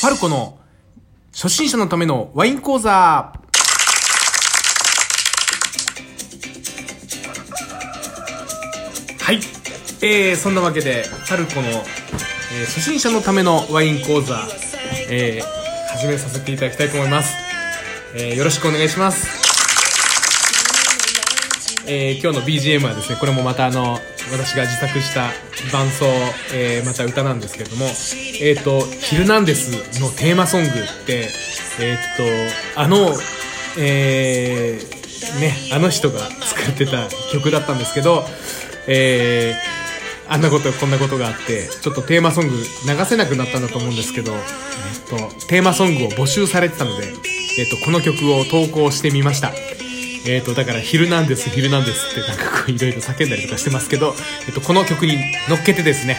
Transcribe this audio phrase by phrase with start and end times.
[0.00, 0.58] ファルコの
[1.32, 3.32] 初心者のためのワイン講座は
[9.32, 9.40] い。
[10.02, 11.84] えー、そんなわけで、ファルコの、えー
[12.66, 14.38] 初心者のためのワイン講座、
[15.10, 17.34] えー、始めさせていただきたいと思います。
[18.14, 19.45] えー、よろしくお願いします。
[21.88, 23.98] えー、今日の BGM はですね、これもまたあの、
[24.32, 25.30] 私が自作した
[25.72, 26.04] 伴奏、
[26.52, 27.86] えー、また歌なんですけれども、
[28.40, 30.72] えっ、と、ヒルナンデスのテーマソングっ
[31.06, 31.28] て、
[31.80, 31.96] えっ、
[32.74, 33.14] と、あの、
[33.78, 38.24] えー、ね、あの人が作ってた曲だったんですけど、
[38.88, 39.54] え、
[40.28, 44.40] あんなこと、こんなことがあって、ちょっとテーマソング流せなくなったんだと思うんですけど、えっ
[45.08, 47.06] と、テーマソングを募集されてたので、
[47.58, 49.52] えっと、この曲を投稿してみました。
[50.26, 54.14] えっと、だから、ヒルナンデス、ヒルナンデスってなんかこういろいろ叫んだりとかしてますけど、
[54.46, 55.16] えっと、この曲に
[55.48, 56.18] 乗っけてですね、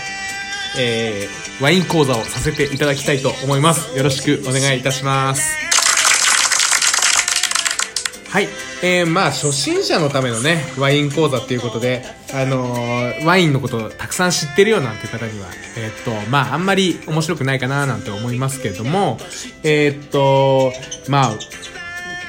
[0.79, 3.97] えー、ワイン講座をさせていただきたいと思います。
[3.97, 5.55] よろしくお願いいたします。
[8.29, 8.47] はい。
[8.83, 19.17] えー、まあ、初心者のためのね、ワイン講座っていうことで、あのーワインのことをたくさん知ってるよなんて方には、えーっと、まあ、あんまり面白くないかななんて思いますけれども、
[19.63, 20.71] えーっと、
[21.09, 21.31] まあ、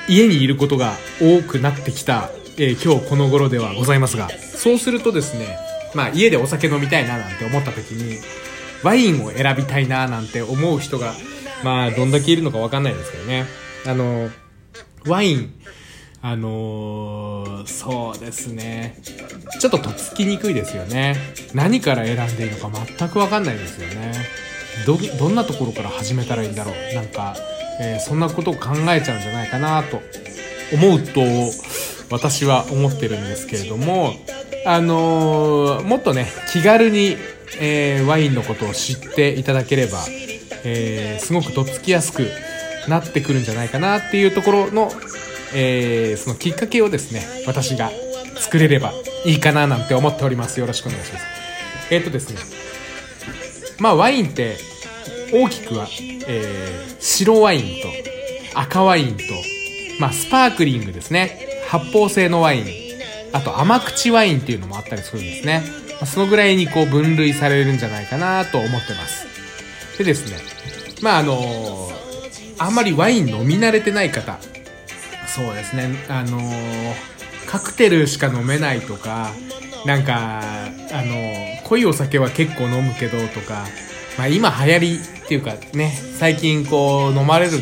[0.08, 5.58] 家にいることが多くなってきた、えー今日この頃ではございますが、そうするとですね、
[5.94, 8.18] まあ、家でお酒飲みたいななんて思った時に、
[8.82, 11.14] ワインを選びたいななんて思う人が、
[11.62, 13.44] まあ、どんだけいるのかわかんないですけどね。
[13.86, 14.30] あの、
[15.06, 15.52] ワイン、
[16.20, 19.00] あのーそうですね。
[19.60, 21.16] ちょっととっつきにくいですよね。
[21.54, 24.12] 何から選んでいいのか全くわかんないですよね。
[24.86, 26.94] ど、どんなところから始めたらいいんだろう。
[26.94, 27.36] なんか、
[27.80, 30.02] えーそんなことを考えちゃうんじゃないかなと
[30.72, 31.22] 思うと、
[32.10, 34.14] 私は思ってるんですけれども、
[34.66, 37.16] あのーもっとね、気軽に、
[37.60, 40.04] えーワインのことを知っていただければ、
[40.64, 42.28] えーすごくとっつきやすく
[42.88, 44.90] なってくるんじゃないかなっていうところの、
[45.54, 47.90] えそのきっかけをですね、私が
[48.36, 48.92] 作れれば
[49.24, 50.60] いいかななんて思っております。
[50.60, 51.26] よろしくお願いします。
[51.90, 52.38] えっ、とですね、
[53.78, 54.56] まあワインって
[55.32, 55.86] 大きくは、
[56.26, 57.88] えー白ワインと
[58.58, 59.22] 赤ワインと、
[60.00, 61.62] まあスパークリングですね。
[61.68, 62.64] 発泡性のワイン。
[63.32, 65.62] あと甘口ワインっていうのもあったりするんですね。
[65.92, 69.26] まあ、そのぐらいにこう分類されるんじゃないかなと思ってます。
[69.98, 70.38] でですね、
[71.02, 71.90] まああの
[72.58, 74.38] あんまりワイン飲み慣れてない方、
[75.26, 76.40] そうですね、あの
[77.46, 79.32] カクテルしか飲めないとか、
[79.86, 83.64] なんか、あの濃いお酒は結構飲むけどとか、
[84.16, 87.58] まあ今流行りっていうかね、最近こう飲まれる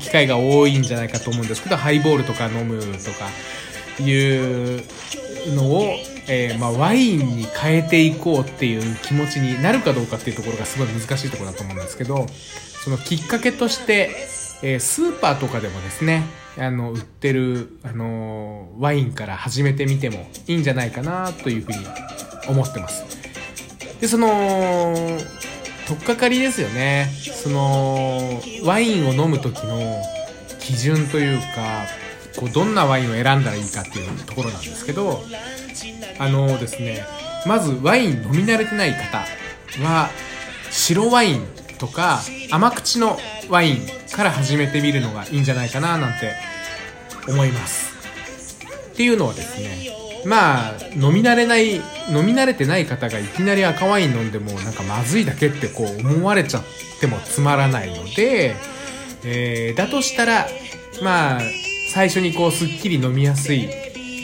[0.00, 3.28] 機会が多いんじゃないかと思うんですけど、ハイボールとか飲むとか
[4.02, 4.82] いう
[5.54, 5.84] のを、
[6.26, 12.26] えーまあワインに変えていこうっていう気持ちになるかどうかっていうところがすごい難しいところだと思うんですけど、
[12.82, 14.10] そのきっかけとして、
[14.64, 16.24] えースーパーとかでもですね、
[16.58, 21.78] あの、売ってる、あのーワインから始めてみてもいいんじゃないかなというふうに
[22.48, 23.04] 思ってます。
[24.00, 25.20] で、その、
[25.86, 27.10] 取っかかりですよね。
[27.34, 30.02] その、ワインを飲む時の
[30.58, 31.86] 基準というか、
[32.36, 35.22] こう、どんなワインを選んだらいいかっていうところなんですけど、
[36.18, 37.04] あのですね、
[37.46, 39.24] まずワイン飲み慣れてない方
[39.84, 40.10] は、
[40.70, 41.46] 白ワイン
[41.78, 42.20] とか
[42.50, 43.18] 甘口の
[43.48, 43.80] ワイン
[44.12, 46.34] から始めてみるのがいいんじゃないかななんて
[47.28, 47.94] 思います。
[48.92, 49.90] っていうのはですね、
[50.26, 51.82] まあ、飲み慣れない、飲
[52.24, 56.64] み慣れてない方がいきなり赤ワイン飲んでもなんかまずいだけってこう思われちゃっ
[57.00, 58.56] てもつまらないので、
[59.24, 60.46] えーだとしたら、
[61.02, 61.40] まあ、
[61.92, 63.68] 最初にこうすっきり飲みやすい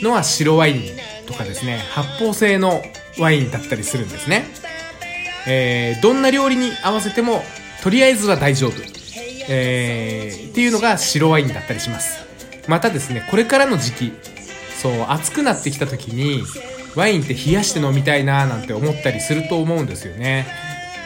[0.01, 0.81] のは白ワイン
[1.25, 2.81] とかですね、発泡性の
[3.19, 4.45] ワインだったりするんですね。
[5.47, 7.43] えーどんな料理に合わせても、
[7.81, 8.73] とりあえずは大丈夫。
[9.49, 12.19] えーっていうのが白ワインだったりします。
[12.67, 14.13] またですね、これからの時期、
[14.83, 16.43] そう、暑くなってきた時に、
[16.95, 20.45] ワインって冷やして飲みたいなーなんて思ったりすると思うんですよね。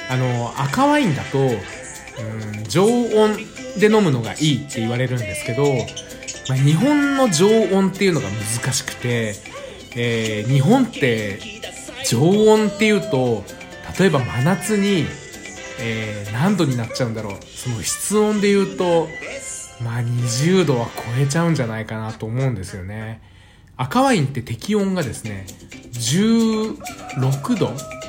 [0.10, 3.38] あの、赤ワインだと、うん、常温
[3.80, 5.64] で飲むのがいいって言われるんですけど、
[6.50, 9.36] まあ、日本の常温っていうのが難しくて、
[9.96, 11.40] えー日本って
[12.08, 13.44] 常温っていうと
[14.00, 15.06] 例えば真夏に、
[15.80, 19.08] えー何度になっちゃうんだろうその室温で言うと
[19.84, 23.22] まあ20度は超えちゃうんじゃないかなと思うんですよね
[23.78, 25.46] 赤ワインって適温がですね
[25.94, 27.68] 16度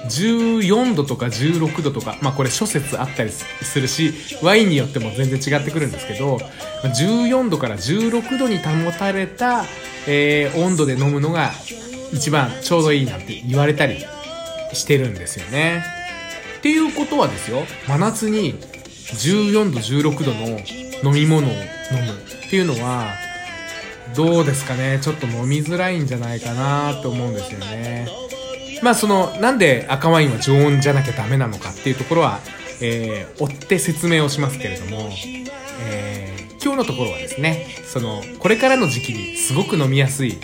[0.08, 4.12] 14度とか16度とかまあこれ諸説あったりするし
[4.42, 6.38] ワインによっても全然違ってくるんですけど
[6.82, 9.64] 14度から16度に保たれた、
[10.06, 11.50] えー温度で飲むのが
[12.12, 13.98] 一番ちょうどいいなんて言われたり
[14.72, 15.84] してるんですよね。
[16.58, 21.66] っていうことはですよ真夏に14度16度の飲み物を飲む
[22.46, 23.14] っていうのは
[24.14, 24.98] どうですかね。
[25.00, 28.08] ちょっと飲みづらいんじゃないかなと思うんですよね。
[28.82, 32.40] まあそのなんで赤ワインは常温じゃなきゃダメなのかっていうところは、
[32.80, 35.10] えー、追って説明をしますけれども、
[35.88, 40.36] えー、今日のところはですねそのこれからの時期にすごく飲みやすい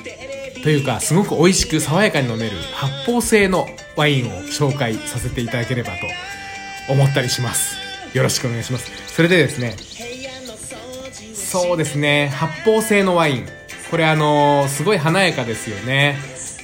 [0.63, 3.67] というかすごく美味しく爽やかに飲める発泡性の
[3.97, 7.77] ワインを紹介させていただければと思ったりします。
[8.15, 8.91] よろしくお願いします。
[9.15, 9.77] それでですね
[11.61, 12.29] そうですね。
[12.29, 13.47] 発泡性のワイン。
[13.91, 16.19] これあのー、すごい華やかですよね。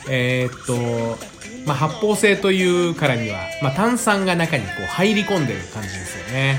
[0.08, 1.18] えー、っと
[1.66, 6.58] まあ、発泡性というからには、まあ、炭酸が中にこう入り込んでる感じですよね。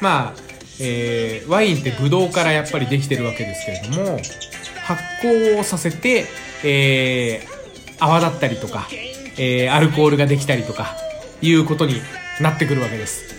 [0.00, 0.40] まあ、
[0.80, 4.18] えー、ワインってブドウからやっぱりできてるわけですけれども
[4.86, 6.26] 発酵をさせて、
[6.64, 7.46] え、
[7.98, 8.88] 泡だったりとか、
[9.36, 10.96] え、アルコールができたりとか
[11.42, 12.00] いうことに
[12.40, 13.34] なってくるわけです。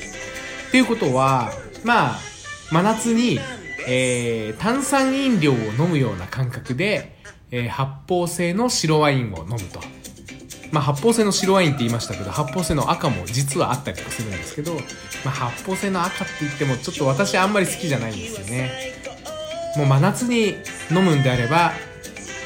[0.67, 1.51] っていうことは
[1.83, 2.19] まあ
[2.69, 3.39] 真夏に
[3.87, 7.15] えー、炭酸飲料を飲むような感覚で、
[7.51, 9.79] えー、発泡性の白ワインを飲むと。
[10.71, 14.79] まあ、発泡性の白ワインって言いましたけど、発泡性の赤も実はあったりとかするんですけど、ま
[15.25, 18.71] あ、発泡性の赤って言っても、ちょっと私あんまり好きじゃないんですよね。
[19.75, 20.55] もう真夏に
[20.89, 21.73] 飲むんであれば、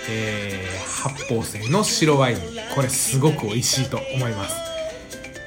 [0.10, 2.38] えー、発泡性の白ワイン。
[2.74, 4.75] これすごく美味しいと思います。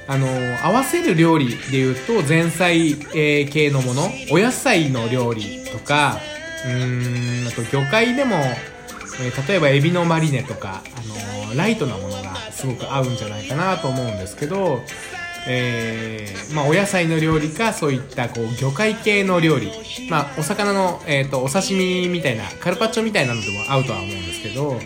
[0.09, 0.27] あの
[0.65, 6.17] 合わせる料理でいうと前菜、えー、系のものお野菜の料理とか
[6.65, 8.35] うーんあと魚介でも、
[9.21, 14.81] えー、例えばエビのマリネとか、あのライトなものがすごく合うんじゃないかなと思うんですけど、
[15.47, 19.71] えー、まあ、お野菜の料理かそういったこう魚介系の料理、
[20.09, 24.79] まあ、お魚の、えーと、お刺身みたいなカルパッチョみたいなのでも合うとは思うんですけど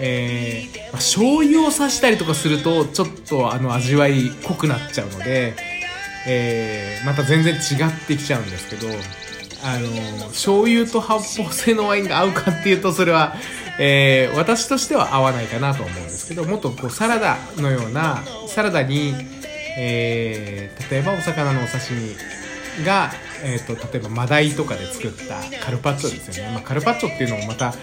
[0.00, 5.54] えー、まあ、醤油をさしたりとかするとちょっとあの味わい濃くなっちゃうので、
[6.26, 8.88] えー、また全然違ってきちゃうんですけど
[9.62, 13.34] あの醤油と発泡性のワインが合うかっていうとそれは、
[13.78, 19.14] えー、私としては合わないかなと思うんですけどもっとこうサラダのようなサラダに、
[19.78, 21.94] え、例えばお魚のお刺
[22.78, 23.10] 身が
[23.46, 27.74] えーと、例えばマダイとかで作ったカルパッチョですよね、まあ、カルパッチョっていうのもまた、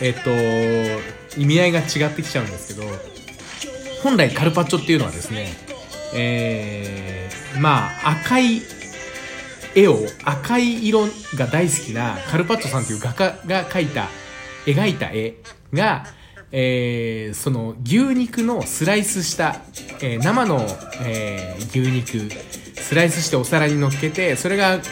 [0.00, 2.88] えーと、意味合いが違ってきちゃうんですけど
[4.02, 5.48] 本来カルパッチョっていうのはですね、
[6.14, 8.62] えー、まあ赤い
[9.74, 11.06] 絵を赤い色
[11.36, 14.08] が大好きなカルパッチョさんという画家が描いた
[14.66, 15.34] 描いた絵
[15.72, 16.04] が、
[16.50, 19.56] えー、その牛肉のスライスした、
[20.00, 20.66] えー、生の、
[21.02, 22.30] えー、牛肉
[22.80, 24.82] スライスしてお皿に乗っけてそれがこ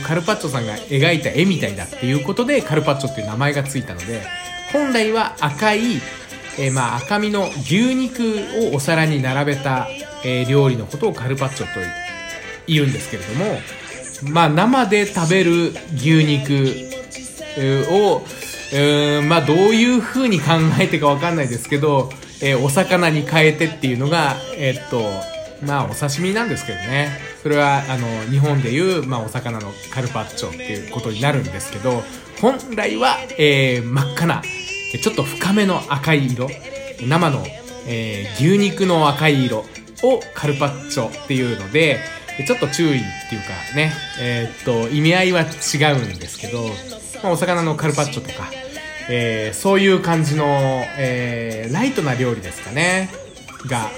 [0.00, 4.22] うカルパッチョさんが描いた絵みたいだっていうことでカルパッチョっていう名前がついたので
[4.72, 5.96] 本来は赤い、
[6.58, 8.22] えー、まあ赤身の牛肉
[8.72, 9.88] をお皿に並べた、
[10.24, 11.80] えー、料理のことをカルパッチョと
[12.68, 13.58] 言うんですけれども
[14.32, 16.92] まあ生で食べる牛肉
[17.90, 18.22] を
[18.74, 22.10] うんまあどういう風に考えてかわかんないですけど、
[22.42, 25.02] えー、お魚に変えてっていうのがえー、っと
[25.66, 27.32] まあお刺身なんですけどね。
[27.42, 32.04] それはあの日本でいう、まあ、お魚のカルパッチョっていうことになるんですけど
[32.40, 36.48] 本来は、えー、真っ赤なちょっと深めの赤い色
[37.00, 37.44] 生の、
[37.88, 39.64] えー、牛肉の赤い色
[40.04, 41.98] をカルパッチョっていうので
[42.46, 45.44] ちょっと注意っていうかね、えー、っと意味合いは違
[45.92, 46.68] うんですけど、
[47.22, 48.50] まあ、お魚のカルパッチョとか、
[49.10, 50.44] えー、そういう感じの、
[50.98, 53.10] えー、ライトな料理ですかね
[53.66, 53.90] が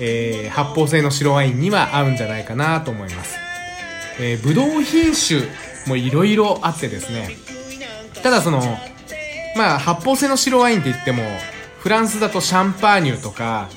[0.00, 3.38] え、発泡性の白ワインには合うんじゃないかなと思います。
[4.18, 5.42] えー、ブドウ品種
[5.86, 7.36] もいろいろあってですね、
[8.22, 8.60] ただその、
[9.56, 11.22] まあ発泡性の白ワインって言っても、
[11.78, 13.68] フランスだとシャンパーニュとか、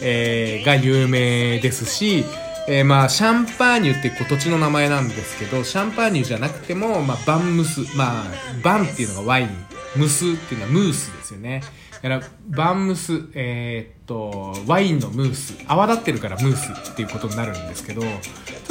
[0.00, 2.24] え、が有名ですし、
[2.68, 8.24] えー、まあシャンパーニュって土地の名前なんですけど、シャンパーニュじゃなくても、まあバンムス、まあ
[8.62, 9.48] バンっていうのがワイン、
[9.96, 11.62] ムスっていうのはムースですよね。
[12.02, 18.08] だから、バンムス、えー、っと、ワインのムース、泡立ってるからムースっていうことになるんですけど、ちょ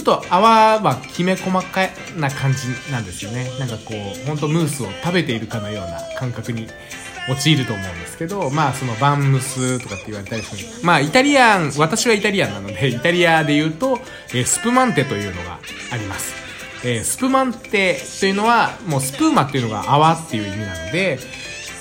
[0.02, 3.50] っと泡はきめ細かな感じなんですよね。
[3.58, 6.68] なんかこう、ほんとムースを食べているかのような感覚に
[7.30, 10.68] 陥ると思うんですけど、まあそのバンムスとかって言われたりする。
[10.84, 14.00] まあイタリアン、私はイタリアンなので、 イタリアで言うと、
[14.30, 15.60] えー、スプマンテというのが
[15.92, 16.34] あります。
[16.84, 21.20] えー、スプマンテというのは、もうスプーマっていうのが泡っていう意味なので、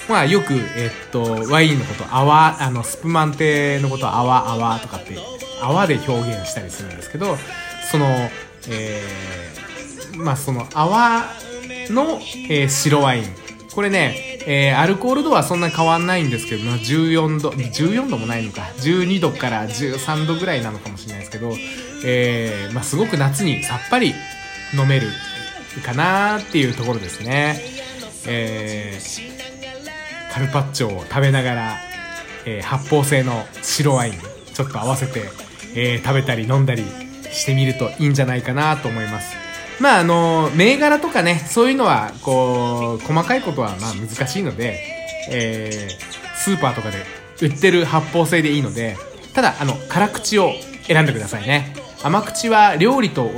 [0.09, 5.17] まあよく、えっと、ワインのこと、泡、あの、スプマンテのこと泡、泡とかって、
[5.63, 7.39] 泡で表現したりするんですけど、
[7.91, 8.07] その、
[8.69, 11.25] えー、まあその泡
[11.89, 13.50] の、えー、白ワイン。
[13.75, 21.53] これね、えー、アルコール度はそんな変わんないんですけど、14度、14度もないのか、12度から13度ぐらいなのかもしれないですけど、
[22.05, 24.15] えー、まあすごく夏にさっぱり
[24.75, 25.09] 飲める
[25.85, 27.61] かなっていうところですね。
[28.27, 31.79] えー、カルパッチョを食べながら、
[32.47, 34.15] え、発泡性の白ワイン
[34.53, 35.23] ちょっと合わせて、
[35.75, 36.85] え、食べたり飲んだり
[37.31, 39.50] してみるといいんじゃないかなと思います。
[39.81, 44.79] まああの、銘柄とかね、そういうのは、こう、細かいことはまあ難しいので、
[45.31, 46.99] えー、スーパーとかで
[47.41, 48.97] 売ってる発泡性でいいので、
[49.35, 50.53] ただ、あの、辛口を
[50.87, 51.75] 選んでくださいね。
[52.03, 53.31] 甘口は料理と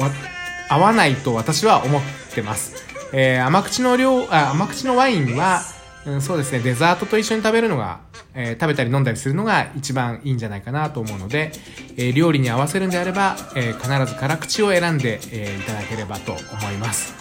[0.68, 2.02] 合わないと私は思っ
[2.34, 2.75] てます。
[3.12, 5.62] えー、甘口の量、あ、甘口のワインは、
[6.06, 8.00] うん、そうですね、デザートと一緒に食べるのが、
[8.35, 11.53] えー、食べたり飲んだりするのが一番いいんじゃないかなと思うので、
[11.97, 16.41] えー、料理に合わせるんであれば、え必ず辛口を選んで、えいただければと思
[16.73, 17.15] います。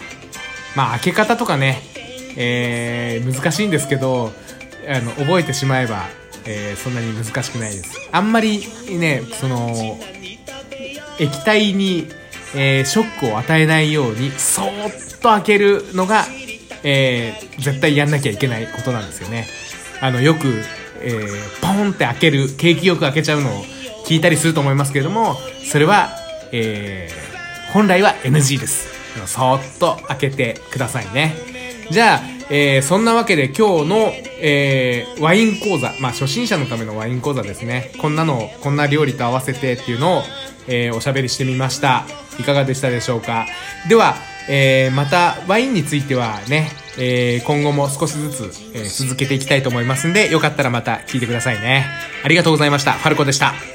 [0.74, 1.82] まあ、開け方とかね、
[2.36, 4.32] え難しいんですけど、
[4.88, 6.04] あの、覚えてしまえば、
[6.46, 8.08] えそんなに難しくないです。
[8.10, 9.98] あんまりね、その、
[11.18, 12.08] 液体に、
[12.54, 16.24] え、ショックを与えないように、そーっと開けるのが、
[16.82, 19.46] え、絶対やんなきゃいけないことなんですよね。
[20.00, 20.64] あの、よく、
[21.04, 23.64] えー、ポンって開ける、景気よく開けちゃうのを
[24.06, 26.10] 聞いたりすると思いますけれども、それは、
[26.52, 28.88] えー、本来は NG です。
[29.26, 31.34] そっと開けてくださいね。
[31.90, 37.92] じゃあ、えー、そんなわけで今日の、えー、ワイン講座、まあ初心者のためのワイン講座ですね。
[37.98, 40.22] こんなの、こんな料理と合わせてっていうのを、
[40.66, 42.06] えー、おしゃべりしてみました。
[42.38, 43.46] いかがでしたでしょうか？
[43.88, 44.16] では、
[44.48, 48.42] えー、またワインについてはね、えー、今後も少しずつ、
[48.74, 51.86] えー、続けていきたいと思いますんで、よかったらまた聞いてくださいね。
[52.24, 52.92] ありがとうございました。
[52.92, 53.71] ファルコでした。